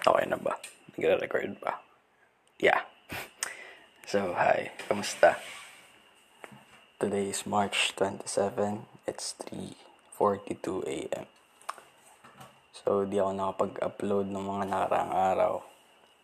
[0.00, 0.56] Okay na ba?
[0.96, 1.76] Nagre-record ba?
[2.56, 2.80] Yeah.
[4.10, 4.74] So, hi.
[4.90, 5.38] Kamusta?
[6.98, 8.26] Today is March 27.
[9.06, 9.38] It's
[10.18, 11.30] 3.42 a.m.
[12.74, 15.52] So, di ako nakapag-upload ng mga nakaraang araw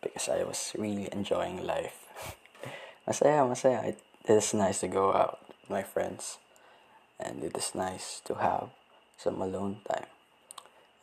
[0.03, 2.11] because I was really enjoying life.
[3.07, 3.87] masaya, masaya.
[3.87, 6.43] It, it is nice to go out with my friends.
[7.21, 8.73] And it is nice to have
[9.15, 10.11] some alone time.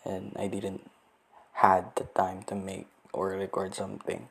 [0.04, 0.84] And I didn't
[1.54, 4.28] had the time to make or record something.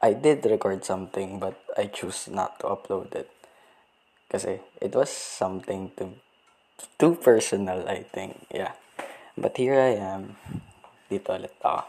[0.00, 3.28] I did record something, but I choose not to upload it.
[4.30, 6.14] Kasi it was something too,
[6.96, 8.46] too personal, I think.
[8.48, 8.78] Yeah.
[9.36, 10.38] But here I am.
[11.10, 11.84] Dito ulit ako.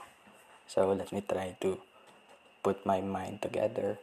[0.65, 1.77] So let me try to
[2.65, 4.01] put my mind together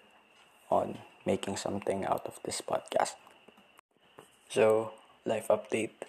[0.70, 3.18] on making something out of this podcast.
[4.48, 4.94] So,
[5.26, 6.08] life update.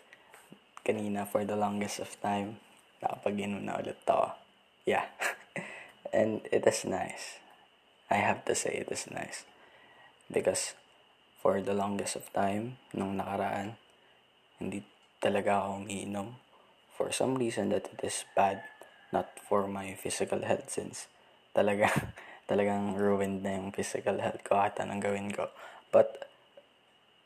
[0.85, 2.63] Kanina for the longest of time,
[3.03, 4.48] nakapag-inom na ulit ako.
[4.85, 5.05] Yeah.
[6.13, 7.39] and it is nice.
[8.09, 9.45] I have to say it is nice.
[10.31, 10.73] Because
[11.41, 13.77] for the longest of time, nung nakaraan,
[14.59, 14.83] hindi
[15.23, 16.27] talaga ako umiinom.
[16.93, 18.63] For some reason that it is bad,
[19.11, 21.07] not for my physical health since
[21.55, 21.89] talaga,
[22.49, 25.47] talagang ruined na yung physical health ko at anong gawin ko.
[25.89, 26.27] But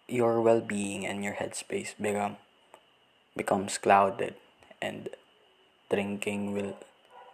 [0.08, 2.38] your well-being and your headspace become
[3.34, 4.36] becomes clouded
[4.78, 5.10] and
[5.90, 6.78] drinking will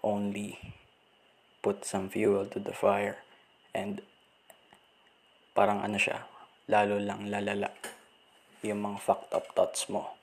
[0.04, 0.58] only
[1.60, 3.20] put some fuel to the fire
[3.76, 4.02] and
[5.54, 6.24] parang ano siya,
[6.72, 7.74] lalo lang lalala
[8.64, 10.16] yung mga fucked up thoughts mo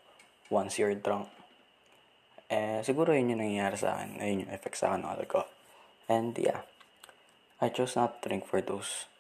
[0.49, 1.29] once you're drunk.
[2.47, 4.23] Eh, siguro yun yung nangyayari sa akin.
[4.23, 5.51] Ayun yung effect sa akin ng alcohol.
[6.07, 6.63] And yeah,
[7.59, 9.11] I chose not to drink for those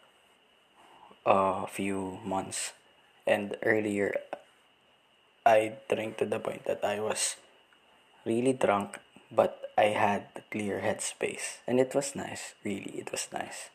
[1.26, 2.72] uh, few months.
[3.26, 4.14] And earlier,
[5.42, 7.34] I drank to the point that I was
[8.22, 11.60] really drunk, but I had a clear headspace.
[11.66, 13.70] And it was nice, really, it was nice.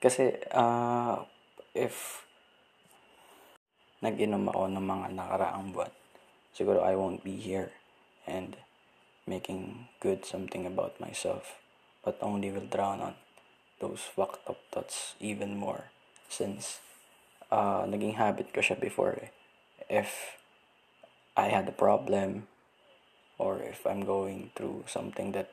[0.00, 1.26] Kasi, uh,
[1.74, 2.22] if
[3.98, 5.92] nag-inom ako ng mga nakaraang buwan,
[6.54, 7.74] siguro I won't be here
[8.26, 8.56] and
[9.26, 11.58] making good something about myself,
[12.06, 13.14] but only will drown on
[13.80, 15.90] those fucked up thoughts even more
[16.28, 16.78] since
[17.50, 19.30] uh, naging habit ko siya before eh.
[19.88, 20.38] If
[21.36, 22.46] I had a problem
[23.38, 25.50] or if I'm going through something that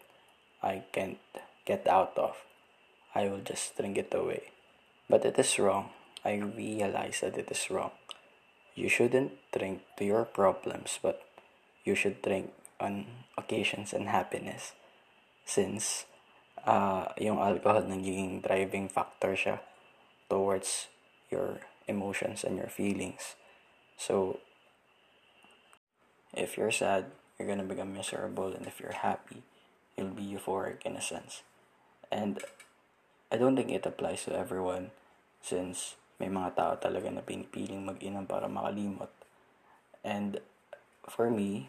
[0.62, 1.22] I can't
[1.66, 2.36] get out of,
[3.14, 4.52] I will just drink it away.
[5.10, 5.90] But it is wrong.
[6.26, 7.92] I realize that it is wrong.
[8.74, 11.22] You shouldn't drink to your problems, but
[11.86, 13.06] you should drink on
[13.38, 14.74] occasions and happiness.
[15.46, 16.06] Since
[16.66, 19.62] uh, yung alcohol naging driving factor siya
[20.28, 20.90] towards
[21.30, 23.38] your emotions and your feelings.
[23.96, 24.42] So,
[26.34, 29.44] if you're sad, you're gonna become miserable, and if you're happy,
[29.96, 31.44] you'll be euphoric in a sense.
[32.12, 32.40] And
[33.32, 34.92] I don't think it applies to everyone
[35.42, 39.12] since may mga tao talaga na pinipiling mag-inom para makalimot.
[40.06, 40.40] And
[41.04, 41.68] for me,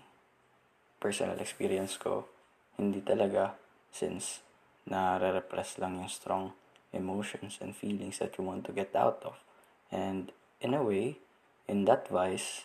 [1.03, 2.31] personal experience ko,
[2.79, 3.59] hindi talaga
[3.91, 4.45] since
[4.87, 6.55] nare-repress lang yung strong
[6.95, 9.35] emotions and feelings that you want to get out of.
[9.91, 10.31] And
[10.63, 11.19] in a way,
[11.67, 12.65] in that vice,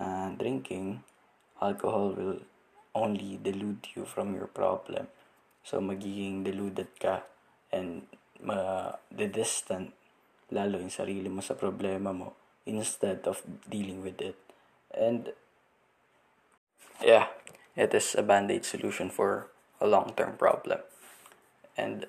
[0.00, 1.06] uh, drinking,
[1.64, 2.44] alcohol will
[2.94, 5.08] only delude you from your problem.
[5.64, 7.24] So, magiging deluded ka
[7.72, 8.04] and
[8.44, 9.96] ma-distant
[10.52, 12.36] lalo yung sarili mo sa problema mo
[12.68, 14.36] instead of dealing with it.
[14.92, 15.32] And
[17.00, 17.32] yeah,
[17.74, 19.48] it is a band-aid solution for
[19.80, 20.84] a long-term problem.
[21.76, 22.06] And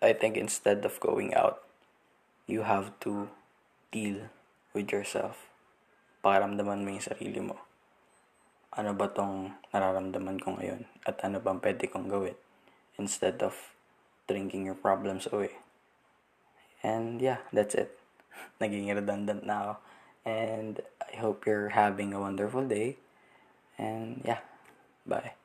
[0.00, 1.64] I think instead of going out,
[2.46, 3.28] you have to
[3.90, 4.30] deal
[4.72, 5.50] with yourself.
[6.22, 7.69] Paramdaman mo yung sarili mo.
[8.70, 10.86] Ano ba tong nararamdaman ko ngayon?
[11.02, 12.38] At ano bang pwede kong gawin?
[13.02, 13.58] Instead of
[14.30, 15.58] drinking your problems away.
[16.86, 17.98] And yeah, that's it.
[18.62, 19.74] Naging redundant na ako.
[20.22, 22.94] And I hope you're having a wonderful day.
[23.74, 24.46] And yeah,
[25.02, 25.39] bye.